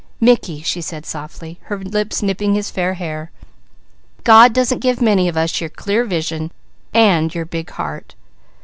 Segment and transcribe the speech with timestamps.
[0.19, 3.29] "Mickey," she said softly, her lips nipping his fair hair,
[4.23, 6.51] "God doesn't give many of us your clear vision
[6.91, 8.15] and your big heart.